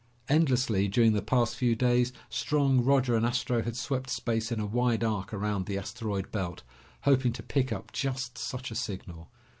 [0.27, 4.65] Endlessly, during the past few days, Strong, Roger, and Astro had swept space in a
[4.65, 6.63] wide arc around the asteroid belt,
[7.01, 9.29] hoping to pick up just such a signal.